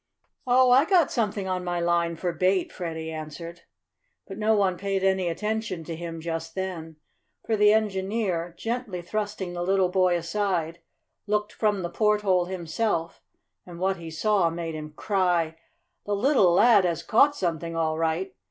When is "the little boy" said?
9.53-10.17